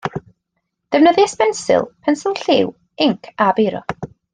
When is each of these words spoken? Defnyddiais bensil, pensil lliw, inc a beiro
Defnyddiais 0.95 1.37
bensil, 1.43 1.87
pensil 2.09 2.37
lliw, 2.43 2.75
inc 3.09 3.33
a 3.49 3.55
beiro 3.61 3.87